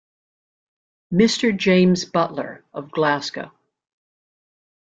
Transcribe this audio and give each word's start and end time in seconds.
Mr. 1.13 1.55
James 1.55 2.05
Butler, 2.05 2.63
of 2.73 2.89
Glasgow. 2.89 3.51